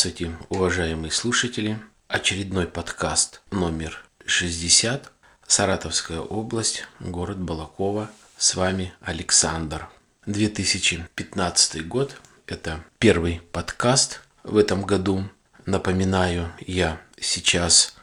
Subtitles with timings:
[0.00, 1.78] Здравствуйте, уважаемые слушатели.
[2.08, 5.12] Очередной подкаст номер 60.
[5.46, 8.10] Саратовская область, город Балакова.
[8.38, 9.90] С вами Александр.
[10.24, 12.16] 2015 год.
[12.46, 15.24] Это первый подкаст в этом году.
[15.66, 17.94] Напоминаю, я сейчас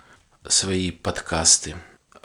[0.47, 1.77] свои подкасты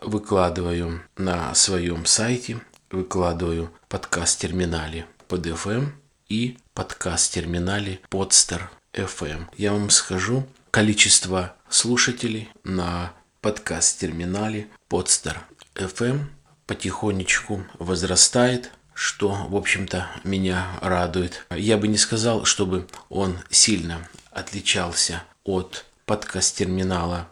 [0.03, 5.93] выкладываю на своем сайте, выкладываю подкаст-терминале под FM
[6.29, 9.47] и подкаст-терминале Podster FM.
[9.57, 15.37] Я вам скажу, количество слушателей на подкаст-терминале Podster
[15.75, 16.27] FM
[16.67, 21.47] потихонечку возрастает, что, в общем-то, меня радует.
[21.51, 27.29] Я бы не сказал, чтобы он сильно отличался от подкаст-терминала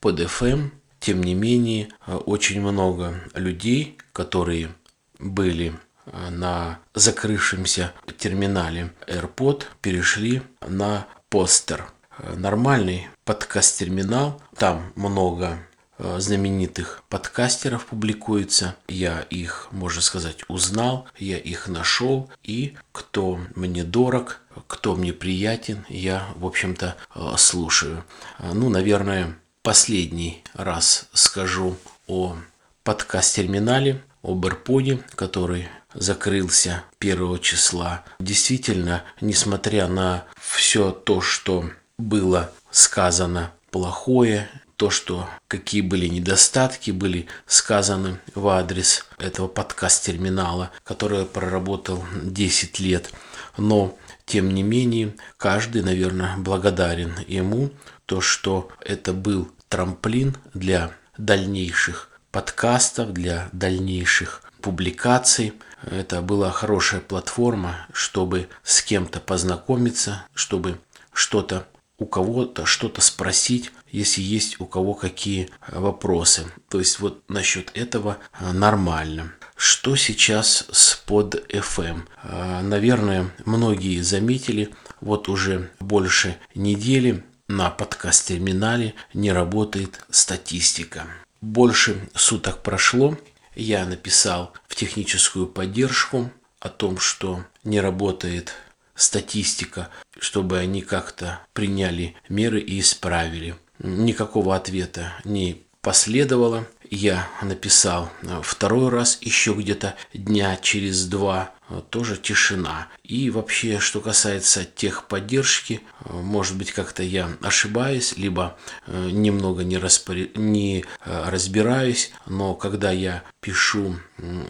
[0.00, 0.70] под FM.
[1.00, 4.74] Тем не менее, очень много людей, которые
[5.18, 11.90] были Э, на закрывшемся терминале AirPod перешли на постер.
[12.18, 15.58] Э, нормальный подкаст-терминал, там много
[15.98, 18.76] э, знаменитых подкастеров публикуется.
[18.88, 22.30] Я их, можно сказать, узнал, я их нашел.
[22.42, 26.96] И кто мне дорог, кто мне приятен, я, в общем-то,
[27.36, 28.04] слушаю.
[28.38, 32.36] Ну, наверное, последний раз скажу о
[32.84, 38.04] подкаст-терминале, об AirPod, который закрылся 1 числа.
[38.18, 47.26] Действительно, несмотря на все то, что было сказано плохое, то, что какие были недостатки, были
[47.46, 53.10] сказаны в адрес этого подкаст-терминала, который проработал 10 лет.
[53.56, 53.96] Но,
[54.26, 57.70] тем не менее, каждый, наверное, благодарен ему,
[58.06, 65.52] то, что это был трамплин для дальнейших подкастов, для дальнейших публикаций.
[65.90, 70.78] Это была хорошая платформа, чтобы с кем-то познакомиться, чтобы
[71.12, 71.66] что-то
[71.98, 76.46] у кого-то что-то спросить, если есть у кого какие вопросы.
[76.68, 79.32] То есть вот насчет этого а, нормально.
[79.56, 82.02] Что сейчас с под FM?
[82.22, 91.06] А, наверное, многие заметили, вот уже больше недели на подкаст-терминале не работает статистика.
[91.40, 93.16] Больше суток прошло,
[93.54, 98.54] я написал в техническую поддержку о том, что не работает
[98.94, 103.56] статистика, чтобы они как-то приняли меры и исправили.
[103.78, 106.66] Никакого ответа не последовало.
[106.94, 108.08] Я написал
[108.44, 111.52] второй раз еще где-то дня через два
[111.90, 112.86] тоже тишина.
[113.02, 118.56] И вообще, что касается техподдержки, может быть, как-то я ошибаюсь, либо
[118.86, 120.30] э, немного не, распори...
[120.36, 123.96] не э, разбираюсь, но когда я пишу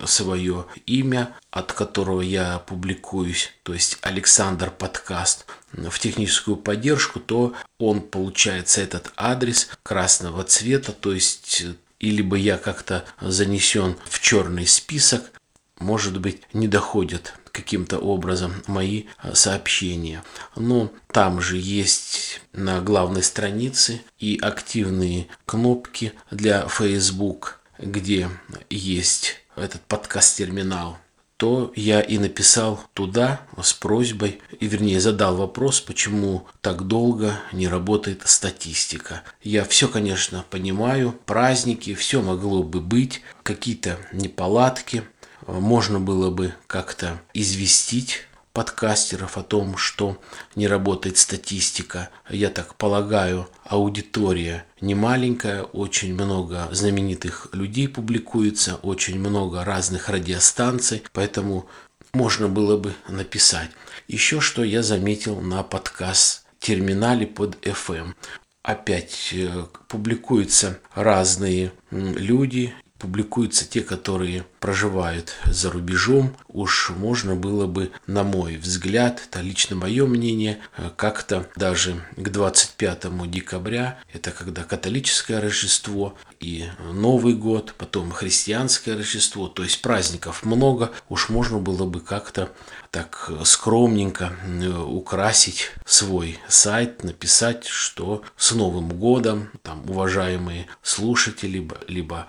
[0.04, 8.00] свое имя, от которого я публикуюсь, то есть Александр подкаст, в техническую поддержку, то он
[8.00, 11.64] получается этот адрес красного цвета, то есть
[12.04, 15.32] или бы я как-то занесен в черный список,
[15.78, 20.22] может быть, не доходят каким-то образом мои а, сообщения.
[20.54, 28.28] Но там же есть на главной странице и активные кнопки для Facebook, где
[28.68, 30.98] есть этот подкаст-терминал
[31.44, 37.68] то я и написал туда с просьбой, и вернее задал вопрос, почему так долго не
[37.68, 39.22] работает статистика.
[39.42, 45.02] Я все, конечно, понимаю, праздники, все могло бы быть, какие-то неполадки,
[45.46, 48.22] можно было бы как-то известить
[48.54, 50.16] подкастеров о том, что
[50.54, 52.08] не работает статистика.
[52.30, 61.02] Я так полагаю, аудитория не маленькая, очень много знаменитых людей публикуется, очень много разных радиостанций,
[61.12, 61.66] поэтому
[62.14, 63.70] можно было бы написать.
[64.08, 68.14] Еще что я заметил на подкаст терминале под FM
[68.64, 72.74] опять э, публикуются разные люди,
[73.04, 79.76] публикуются те, которые проживают за рубежом, уж можно было бы, на мой взгляд, это лично
[79.76, 86.64] мое мнение, э, как-то даже к 25 декабря, это когда католическое Рождество и
[86.94, 92.50] Новый год, потом христианское Рождество, то есть праздников много, уж можно было бы как-то
[92.90, 101.76] так скромненько э, украсить свой сайт, написать, что с Новым годом, там, уважаемые слушатели, либо,
[101.88, 102.28] либо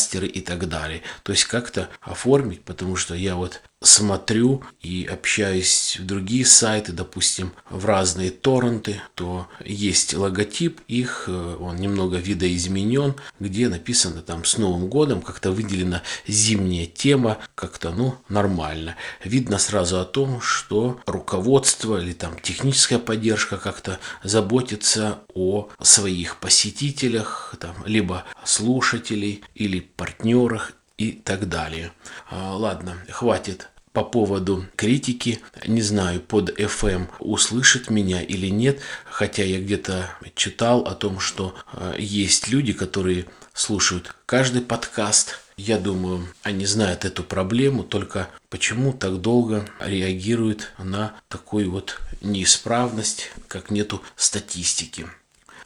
[0.00, 1.02] подкастеры и так далее.
[1.22, 6.92] То есть как как-то оформить, потому что я вот смотрю и общаюсь в другие сайты,
[6.92, 14.44] допустим, в разные торренты, то есть логотип их, э, он немного видоизменен, где написано там
[14.44, 18.96] с Новым годом, как-то выделена зимняя тема, как-то, ну, нормально.
[19.24, 27.54] Видно сразу о том, что руководство или там техническая поддержка как-то заботится о своих посетителях,
[27.58, 31.92] там, либо слушателей или партнерах и так далее.
[32.30, 35.40] А, ладно, хватит по поводу критики.
[35.66, 41.54] Не знаю, под FM услышит меня или нет, хотя я где-то читал о том, что
[41.72, 43.24] а, есть люди, которые
[43.54, 45.40] слушают каждый подкаст.
[45.56, 53.30] Я думаю, они знают эту проблему, только почему так долго реагируют на такую вот неисправность,
[53.48, 55.06] как нету статистики.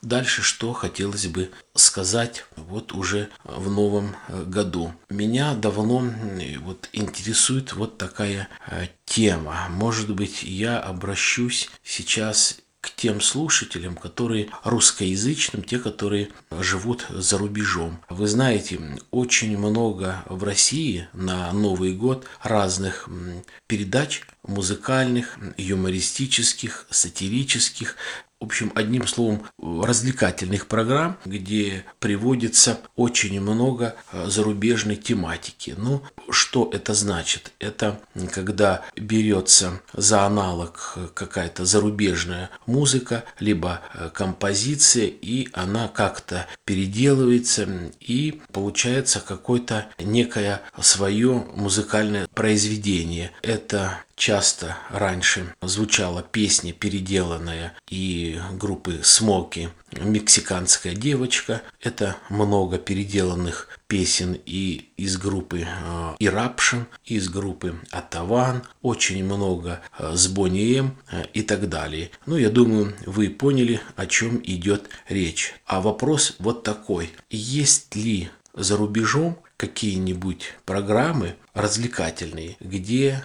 [0.04, 4.92] Дальше что хотелось бы сказать вот уже в новом э, году.
[5.08, 6.04] Меня давно
[6.60, 9.66] вот интересует вот такая э, тема.
[9.70, 17.98] Может быть, я обращусь сейчас к тем слушателям, которые русскоязычным, те, которые живут за рубежом.
[18.10, 18.78] Вы знаете,
[19.10, 23.08] очень много в России на Новый год разных
[23.66, 27.96] передач музыкальных, юмористических, сатирических,
[28.44, 35.74] в общем, одним словом, развлекательных программ, где приводится очень много э, зарубежной тематики.
[35.78, 37.52] Ну, что это значит?
[37.58, 38.00] Это
[38.32, 47.66] когда берется за аналог какая-то зарубежная музыка, либо э, композиция, и она как-то переделывается,
[47.98, 53.32] и получается какое-то некое свое музыкальное произведение.
[53.40, 61.62] Это часто раньше звучала песня, переделанная и группы Смоки «Мексиканская девочка».
[61.80, 65.66] Это много переделанных песен и из группы
[66.18, 72.10] Ирапшин, э, из группы Атаван, очень много э, с Бонни М э, и так далее.
[72.26, 75.54] Ну, я думаю, вы поняли, о чем идет речь.
[75.66, 77.12] А вопрос вот такой.
[77.30, 83.24] Есть ли за рубежом какие-нибудь программы развлекательные, где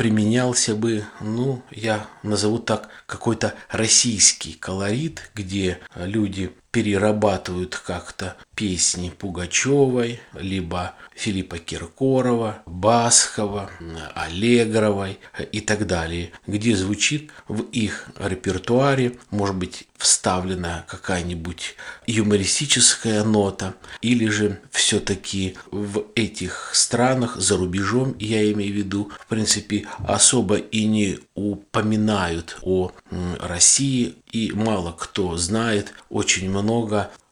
[0.00, 10.20] применялся бы, ну, я назову так, какой-то российский колорит, где люди перерабатывают как-то песни Пугачевой,
[10.34, 13.70] либо Филиппа Киркорова, Басхова,
[14.14, 15.18] Аллегровой
[15.52, 21.74] и так далее, где звучит в их репертуаре, может быть, вставлена какая-нибудь
[22.06, 29.26] юмористическая нота, или же все-таки в этих странах, за рубежом, я имею в виду, в
[29.26, 32.92] принципе, особо и не упоминают о
[33.40, 36.59] России, и мало кто знает очень много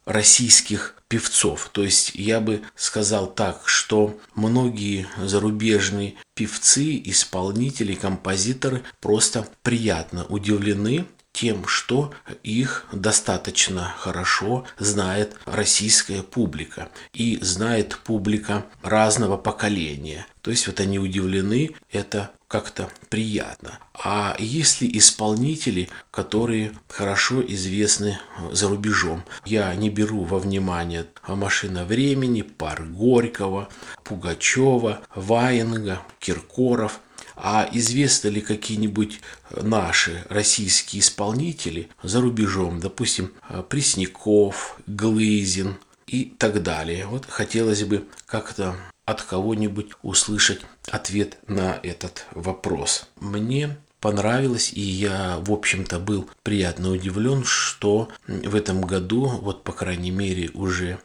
[0.04, 1.70] российских певцов.
[1.72, 11.06] То есть я бы сказал так, что многие зарубежные певцы, исполнители, композиторы просто приятно удивлены
[11.38, 12.12] тем, что
[12.42, 20.26] их достаточно хорошо знает российская публика и знает публика разного поколения.
[20.42, 23.78] То есть вот они удивлены, это как-то приятно.
[23.94, 28.18] А есть ли исполнители, которые хорошо известны
[28.50, 29.22] за рубежом?
[29.44, 33.68] Я не беру во внимание «Машина времени», «Пар Горького»,
[34.02, 37.00] Пугачева, Ваенга, Киркоров–
[37.40, 43.32] а известны ли какие-нибудь наши российские исполнители за рубежом, допустим,
[43.68, 45.76] Пресняков, Глызин
[46.06, 47.06] и так далее?
[47.06, 53.08] Вот хотелось бы как-то от кого-нибудь услышать ответ на этот вопрос.
[53.20, 59.72] Мне понравилось, и я, в общем-то, был приятно удивлен, что в этом году, вот по
[59.72, 60.98] крайней мере уже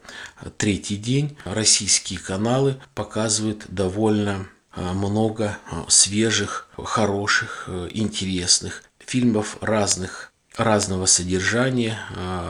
[0.58, 11.08] третий день, российские каналы показывают довольно много э, свежих, хороших, э, интересных фильмов разных разного
[11.08, 11.98] содержания,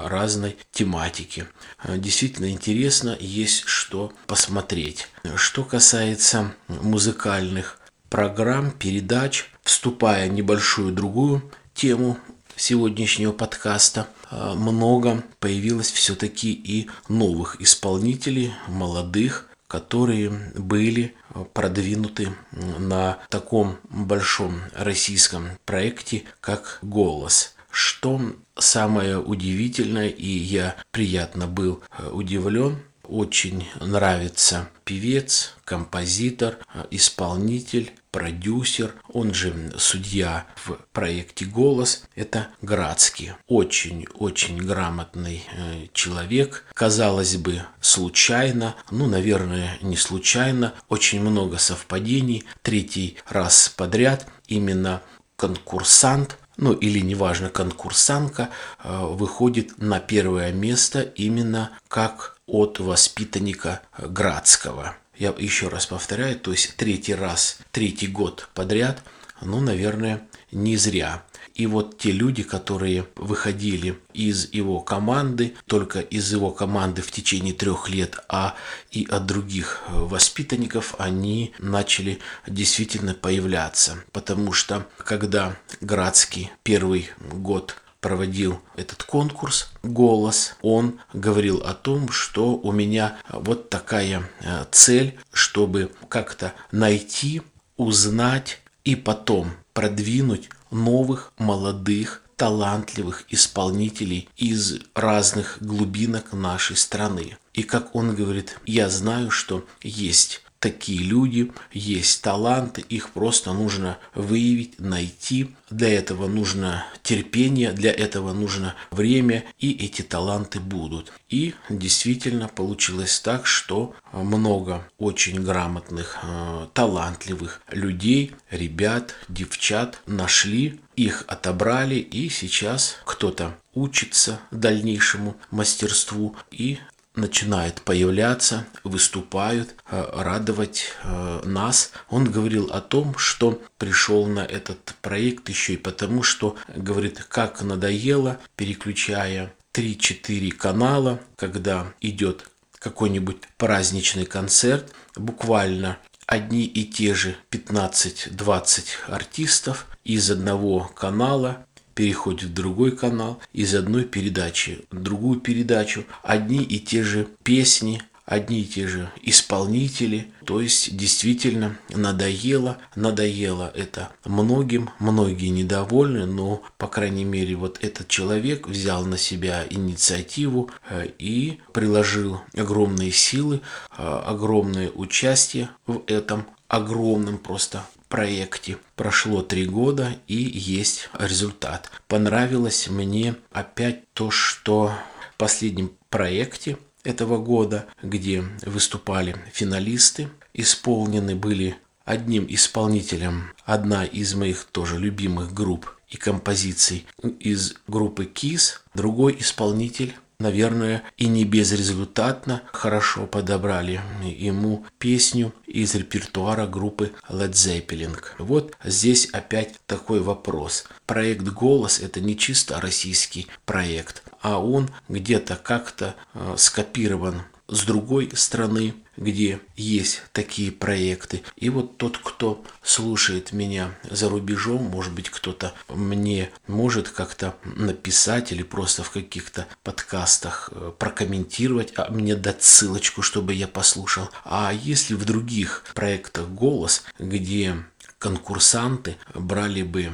[0.05, 1.47] разной тематики.
[1.87, 5.07] Действительно интересно, есть что посмотреть.
[5.37, 12.17] Что касается музыкальных программ, передач, вступая в небольшую другую тему
[12.57, 21.15] сегодняшнего подкаста, много появилось все-таки и новых исполнителей, молодых, которые были
[21.53, 27.55] продвинуты на таком большом российском проекте, как «Голос».
[27.71, 28.21] Что
[28.55, 36.57] самое удивительное, и я приятно был э, удивлен, очень нравится певец, композитор,
[36.91, 43.33] исполнитель, продюсер, он же судья в проекте «Голос», это Градский.
[43.47, 46.65] Очень-очень грамотный э, человек.
[46.75, 52.45] Казалось бы, случайно, ну, наверное, не случайно, очень много совпадений.
[52.61, 55.01] Третий раз подряд именно
[55.35, 58.49] конкурсант ну или неважно, конкурсантка,
[58.83, 64.95] э, выходит на первое место именно как от воспитанника Градского.
[65.15, 69.03] Я еще раз повторяю, то есть третий раз, третий год подряд,
[69.41, 71.23] ну, наверное, не зря.
[71.53, 77.53] И вот те люди, которые выходили из его команды, только из его команды в течение
[77.53, 78.55] трех лет, а
[78.89, 84.03] и от других воспитанников, они начали действительно появляться.
[84.11, 92.55] Потому что когда Градский первый год проводил этот конкурс «Голос», он говорил о том, что
[92.55, 97.41] у меня вот такая э, цель, чтобы как-то найти,
[97.77, 107.37] узнать и потом продвинуть новых, молодых, талантливых исполнителей из разных глубинок нашей страны.
[107.53, 113.97] И как он говорит, я знаю, что есть такие люди, есть таланты, их просто нужно
[114.15, 115.49] выявить, найти.
[115.69, 121.11] Для этого нужно терпение, для этого нужно время, и эти таланты будут.
[121.27, 131.25] И действительно получилось так, что много очень грамотных, э, талантливых людей, ребят, девчат нашли, их
[131.27, 136.79] отобрали, и сейчас кто-то учится дальнейшему мастерству и
[137.15, 141.91] начинает появляться, выступают, э, радовать э, нас.
[142.09, 147.61] Он говорил о том, что пришел на этот проект еще и потому, что, говорит, как
[147.61, 158.83] надоело, переключая 3-4 канала, когда идет какой-нибудь праздничный концерт, буквально одни и те же 15-20
[159.07, 161.65] артистов из одного канала
[161.95, 168.01] переходит в другой канал, из одной передачи в другую передачу, одни и те же песни,
[168.25, 170.31] одни и те же исполнители.
[170.45, 178.07] То есть действительно надоело, надоело это многим, многие недовольны, но по крайней мере вот этот
[178.07, 183.61] человек взял на себя инициативу э, и приложил огромные силы,
[183.97, 188.77] э, огромное участие в этом огромном просто проекте.
[188.95, 191.89] Прошло три года и есть результат.
[192.07, 194.91] Понравилось мне опять то, что
[195.33, 204.65] в последнем проекте этого года, где выступали финалисты, исполнены были одним исполнителем одна из моих
[204.65, 207.07] тоже любимых групп и композиций
[207.39, 210.13] из группы KISS, другой исполнитель
[210.43, 218.15] наверное, и не безрезультатно хорошо подобрали ему песню из репертуара группы Led Zeppelin.
[218.37, 220.85] Вот здесь опять такой вопрос.
[221.07, 228.29] Проект «Голос»— это не чисто российский проект, а он где-то как-то э, скопирован с другой
[228.35, 231.43] стороны, где есть такие проекты.
[231.55, 238.51] И вот тот, кто слушает меня за рубежом, может быть, кто-то мне может как-то написать
[238.51, 244.29] или просто в каких-то подкастах э, прокомментировать, а мне дать ссылочку, чтобы я послушал.
[244.45, 247.75] А если в других проектах «Голос», где
[248.23, 250.09] конкурсанты брали бы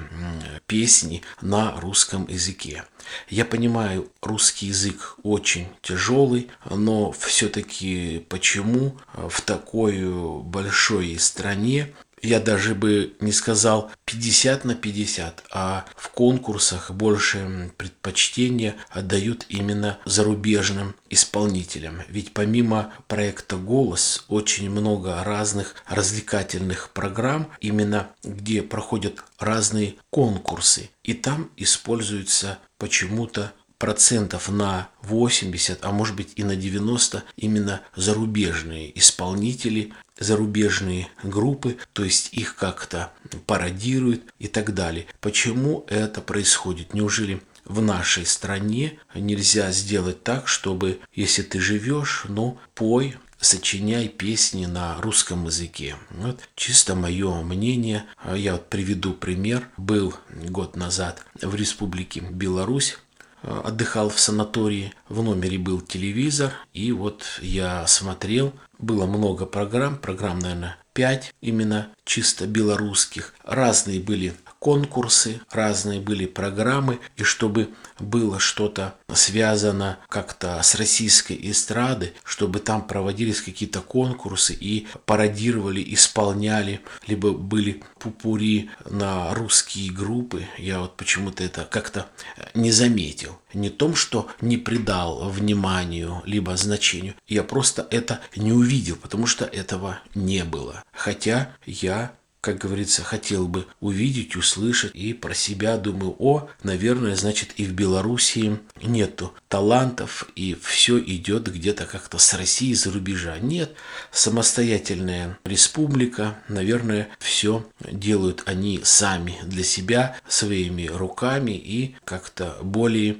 [0.65, 2.85] песни на русском языке.
[3.29, 10.03] Я понимаю, русский язык очень тяжелый, но все-таки почему в такой
[10.41, 18.75] большой стране я даже бы не сказал 50 на 50, а в конкурсах больше предпочтения
[18.89, 22.01] отдают именно зарубежным исполнителям.
[22.07, 30.89] Ведь помимо проекта «Голос» очень много разных развлекательных программ, именно где проходят разные конкурсы.
[31.03, 38.97] И там используются почему-то процентов на 80, а может быть и на 90 именно зарубежные
[38.99, 43.11] исполнители, зарубежные группы, то есть их как-то
[43.47, 45.07] пародируют и так далее.
[45.21, 46.93] Почему это происходит?
[46.93, 54.65] Неужели в нашей стране нельзя сделать так, чтобы если ты живешь, ну, пой, сочиняй песни
[54.65, 55.95] на русском языке.
[56.09, 58.05] Вот чисто мое мнение.
[58.35, 59.69] Я вот приведу пример.
[59.77, 62.97] Был год назад в Республике Беларусь
[63.41, 70.39] отдыхал в санатории, в номере был телевизор, и вот я смотрел, было много программ, программ,
[70.39, 73.33] наверное, 5 именно чисто белорусских.
[73.43, 82.13] Разные были конкурсы, разные были программы, и чтобы было что-то связано как-то с российской эстрадой,
[82.23, 90.45] чтобы там проводились какие-то конкурсы и пародировали, исполняли, либо были пупури на русские группы.
[90.57, 92.07] Я вот почему-то это как-то
[92.53, 93.39] не заметил.
[93.53, 97.15] Не том, что не придал вниманию, либо значению.
[97.27, 100.83] Я просто это не увидел, потому что этого не было.
[100.91, 107.53] Хотя я как говорится, хотел бы увидеть, услышать и про себя думаю, о, наверное, значит
[107.57, 113.37] и в Белоруссии нету талантов и все идет где-то как-то с России, за рубежа.
[113.39, 113.75] Нет,
[114.11, 123.17] самостоятельная республика, наверное, все делают они сами для себя, своими руками и как-то более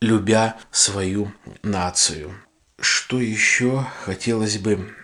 [0.00, 1.32] любя свою
[1.62, 2.34] нацию.
[2.80, 4.94] Что еще хотелось бы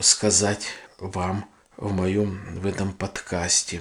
[0.00, 0.66] сказать
[0.98, 1.46] вам
[1.76, 3.80] в моем в этом подкасте.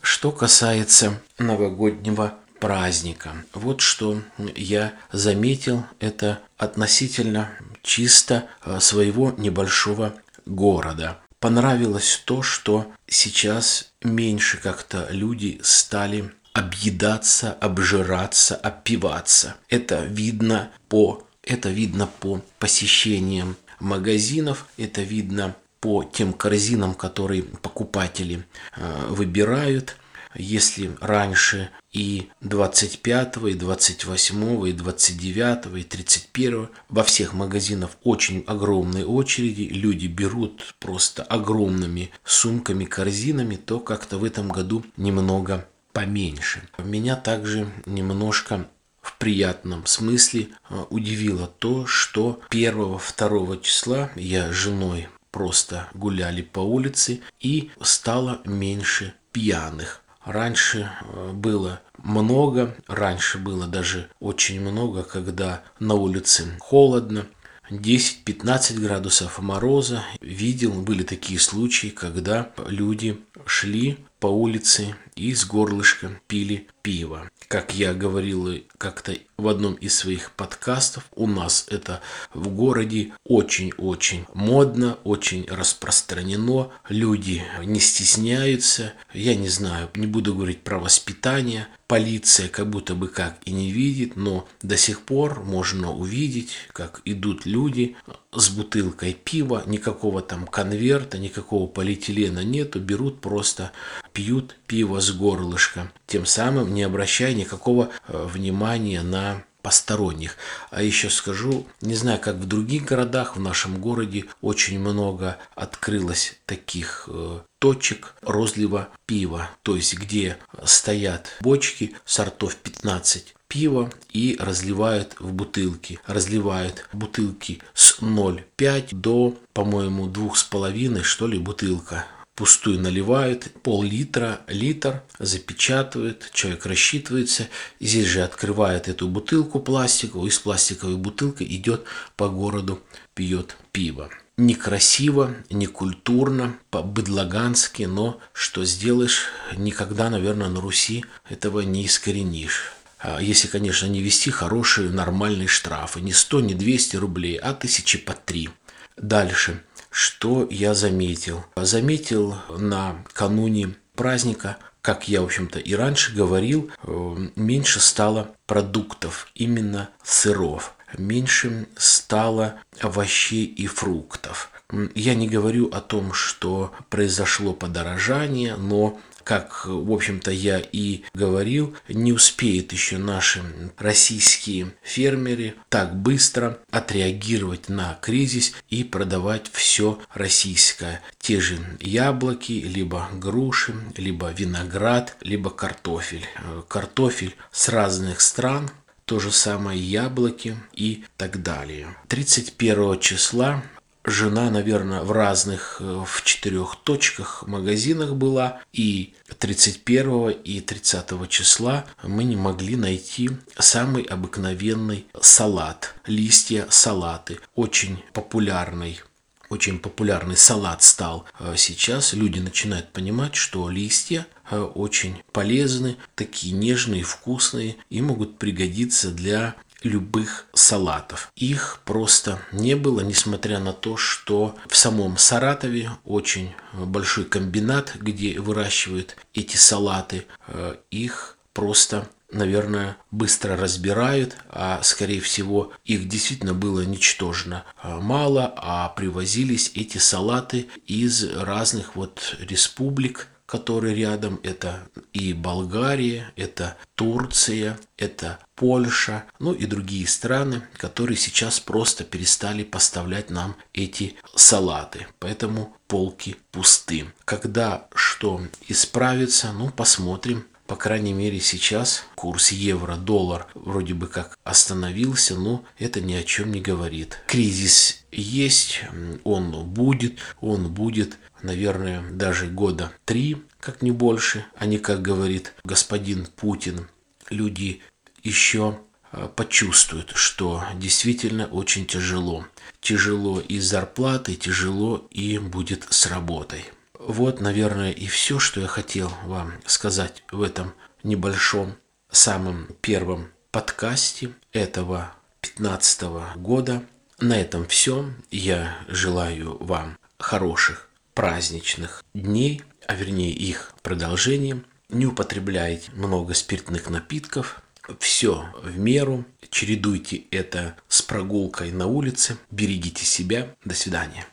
[0.00, 3.34] Что касается новогоднего праздника.
[3.52, 4.20] Вот что
[4.56, 7.50] я заметил, это относительно
[7.82, 10.14] чисто а, своего небольшого
[10.44, 11.18] города.
[11.40, 19.54] Понравилось то, что сейчас меньше как-то люди стали объедаться, обжираться, опиваться.
[19.68, 28.44] Это видно по это видно по посещениям магазинов, это видно по тем корзинам, которые покупатели
[28.76, 29.96] э, выбирают.
[30.34, 39.06] Если раньше и 25, и 28, и 29, и 31 во всех магазинах очень огромные
[39.06, 46.62] очереди, люди берут просто огромными сумками, корзинами, то как-то в этом году немного поменьше.
[46.78, 48.68] Меня также немножко
[49.00, 56.60] в приятном смысле э, удивило то, что 1-2 числа я с женой просто гуляли по
[56.60, 60.02] улице и стало меньше пьяных.
[60.24, 67.26] Раньше э, было много, раньше было даже очень много, когда на улице холодно,
[67.70, 70.04] 10-15 градусов мороза.
[70.20, 77.30] Видел, были такие случаи, когда люди шли по улице и с горлышка пили пиво.
[77.48, 82.00] Как я говорил как-то в одном из своих подкастов, у нас это
[82.34, 86.70] в городе очень-очень модно, очень распространено.
[86.88, 88.92] Люди не стесняются.
[89.12, 91.68] Я не знаю, не буду говорить про воспитание.
[91.86, 97.00] Полиция как будто бы как и не видит, но до сих пор можно увидеть, как
[97.06, 97.96] идут люди
[98.32, 103.72] с бутылкой пива, никакого там конверта, никакого полиэтилена нету, берут просто
[104.12, 110.36] пьют пиво с горлышка, тем самым не обращая никакого э, внимания на посторонних.
[110.70, 116.36] А еще скажу, не знаю, как в других городах, в нашем городе очень много открылось
[116.46, 125.16] таких э, точек розлива пива, то есть где стоят бочки сортов 15 пива и разливают
[125.18, 125.98] в бутылки.
[126.06, 132.06] Разливают бутылки с 0,5 до, по-моему, 2,5 что ли бутылка
[132.38, 137.48] пустую наливают, пол-литра, литр, запечатывают, человек рассчитывается,
[137.80, 141.82] здесь же открывает эту бутылку пластиковую, из пластиковой бутылки идет
[142.14, 142.80] по городу,
[143.14, 144.08] пьет пиво.
[144.36, 149.24] Некрасиво, некультурно, по-быдлагански, но что сделаешь,
[149.56, 152.72] никогда, наверное, на Руси этого не искоренишь.
[153.00, 156.00] А если, конечно, не вести хорошие нормальные штрафы.
[156.00, 158.50] Не 100, не 200 рублей, а тысячи по три.
[158.96, 159.60] Дальше.
[159.90, 161.44] Что я заметил?
[161.56, 169.90] Заметил накануне праздника, как я, в общем-то, и раньше говорил, э, меньше стало продуктов, именно
[170.02, 170.74] сыров.
[170.96, 174.50] Меньше стало овощей и фруктов.
[174.94, 181.76] Я не говорю о том, что произошло подорожание, но как, в общем-то, я и говорил,
[181.86, 183.42] не успеют еще наши
[183.76, 191.02] российские фермеры так быстро отреагировать на кризис и продавать все российское.
[191.18, 196.24] Те же яблоки, либо груши, либо виноград, либо картофель.
[196.66, 198.70] Картофель с разных стран,
[199.04, 201.94] то же самое яблоки и так далее.
[202.08, 203.62] 31 числа
[204.04, 211.84] жена, наверное, в разных, э, в четырех точках магазинах была, и 31 и 30 числа
[212.02, 219.00] мы не могли найти самый обыкновенный салат, листья салаты, очень популярный
[219.48, 222.12] очень популярный салат стал э, сейчас.
[222.12, 229.54] Люди начинают понимать, что листья э, очень полезны, такие нежные, вкусные и могут пригодиться для
[229.82, 231.32] любых салатов.
[231.36, 238.38] Их просто не было, несмотря на то, что в самом Саратове очень большой комбинат, где
[238.40, 240.26] выращивают эти салаты.
[240.46, 248.52] Э, их просто наверное, быстро разбирают, а скорее всего их действительно было ничтожно э, мало,
[248.56, 254.38] а привозились эти салаты из разных вот республик, которые рядом.
[254.42, 262.62] Это и Болгария, это Турция, это Польша, ну и другие страны, которые сейчас просто перестали
[262.62, 265.06] поставлять нам эти салаты.
[265.18, 267.06] Поэтому полки пусты.
[267.24, 270.44] Когда что исправится, ну посмотрим.
[270.68, 276.52] По крайней мере сейчас курс евро-доллар вроде бы как остановился, но это ни о чем
[276.52, 277.22] не говорит.
[277.26, 278.82] Кризис есть,
[279.24, 285.54] он будет, он будет, наверное, даже года три, как не больше, а не как говорит
[285.64, 286.86] господин Путин.
[287.30, 287.80] Люди
[288.22, 288.78] еще
[289.12, 292.44] э, почувствуют, что действительно очень тяжело.
[292.82, 296.66] Тяжело и с зарплатой, тяжело и будет с работой.
[296.98, 301.76] Вот, наверное, и все, что я хотел вам сказать в этом небольшом,
[302.10, 306.02] самом первом подкасте этого 15
[306.36, 306.82] года.
[307.20, 308.10] На этом все.
[308.30, 314.62] Я желаю вам хороших праздничных дней, а вернее их продолжения.
[314.88, 317.62] Не употребляйте много спиртных напитков.
[318.00, 319.24] Все в меру.
[319.50, 322.38] Чередуйте это с прогулкой на улице.
[322.50, 323.54] Берегите себя.
[323.64, 324.26] До свидания.